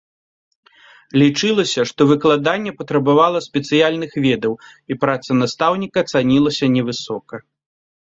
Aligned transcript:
Лічылася, 1.21 1.81
што 1.89 2.01
выкладанне 2.13 2.71
патрабавала 2.81 3.43
спецыяльных 3.49 4.11
ведаў, 4.27 4.53
і 4.59 4.93
праца 5.07 5.31
настаўніка 5.45 5.99
цанілася 6.11 6.65
невысока. 6.81 7.35